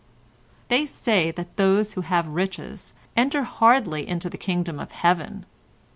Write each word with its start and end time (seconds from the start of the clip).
They 0.69 0.87
say 0.87 1.29
that 1.29 1.57
those 1.57 1.93
who 1.93 2.01
have 2.01 2.25
riches 2.27 2.93
enter 3.15 3.43
hardly 3.43 4.07
into 4.07 4.31
the 4.31 4.35
kingdom 4.39 4.79
of 4.79 4.91
Heaven. 4.93 5.45